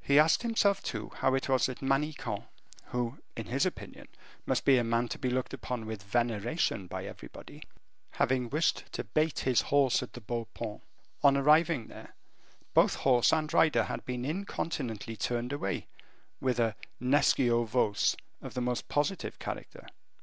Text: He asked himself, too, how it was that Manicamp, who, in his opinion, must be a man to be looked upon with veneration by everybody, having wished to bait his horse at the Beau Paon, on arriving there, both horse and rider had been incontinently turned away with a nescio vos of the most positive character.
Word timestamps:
He 0.00 0.18
asked 0.18 0.40
himself, 0.40 0.82
too, 0.82 1.10
how 1.16 1.34
it 1.34 1.50
was 1.50 1.66
that 1.66 1.82
Manicamp, 1.82 2.46
who, 2.86 3.18
in 3.36 3.44
his 3.44 3.66
opinion, 3.66 4.08
must 4.46 4.64
be 4.64 4.78
a 4.78 4.82
man 4.82 5.06
to 5.08 5.18
be 5.18 5.28
looked 5.28 5.52
upon 5.52 5.84
with 5.84 6.02
veneration 6.02 6.86
by 6.86 7.04
everybody, 7.04 7.62
having 8.12 8.48
wished 8.48 8.84
to 8.92 9.04
bait 9.04 9.40
his 9.40 9.60
horse 9.60 10.02
at 10.02 10.14
the 10.14 10.22
Beau 10.22 10.46
Paon, 10.54 10.80
on 11.22 11.36
arriving 11.36 11.88
there, 11.88 12.14
both 12.72 12.94
horse 12.94 13.34
and 13.34 13.52
rider 13.52 13.84
had 13.84 14.02
been 14.06 14.24
incontinently 14.24 15.14
turned 15.14 15.52
away 15.52 15.88
with 16.40 16.58
a 16.58 16.74
nescio 16.98 17.66
vos 17.66 18.16
of 18.40 18.54
the 18.54 18.62
most 18.62 18.88
positive 18.88 19.38
character. 19.38 19.86